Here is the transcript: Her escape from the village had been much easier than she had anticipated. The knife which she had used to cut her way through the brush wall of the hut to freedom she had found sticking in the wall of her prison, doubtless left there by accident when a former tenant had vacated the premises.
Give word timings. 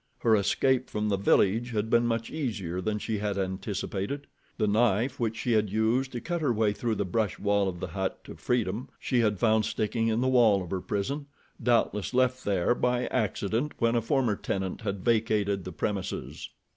Her 0.21 0.35
escape 0.35 0.89
from 0.89 1.09
the 1.09 1.15
village 1.15 1.73
had 1.73 1.91
been 1.91 2.07
much 2.07 2.31
easier 2.31 2.81
than 2.81 2.97
she 2.97 3.19
had 3.19 3.37
anticipated. 3.37 4.25
The 4.57 4.65
knife 4.65 5.19
which 5.19 5.37
she 5.37 5.51
had 5.51 5.69
used 5.69 6.11
to 6.13 6.19
cut 6.19 6.41
her 6.41 6.51
way 6.51 6.73
through 6.73 6.95
the 6.95 7.05
brush 7.05 7.37
wall 7.37 7.69
of 7.69 7.79
the 7.79 7.89
hut 7.89 8.23
to 8.23 8.33
freedom 8.33 8.89
she 8.97 9.19
had 9.19 9.37
found 9.37 9.63
sticking 9.65 10.07
in 10.07 10.19
the 10.19 10.27
wall 10.27 10.63
of 10.63 10.71
her 10.71 10.81
prison, 10.81 11.27
doubtless 11.61 12.15
left 12.15 12.43
there 12.45 12.73
by 12.73 13.05
accident 13.09 13.73
when 13.77 13.93
a 13.93 14.01
former 14.01 14.35
tenant 14.35 14.81
had 14.81 15.05
vacated 15.05 15.65
the 15.65 15.71
premises. 15.71 16.49